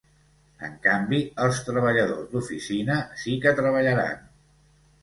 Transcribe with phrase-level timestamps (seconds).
[0.67, 4.27] En canvi, els treballadors d’oficina sí que treballaran.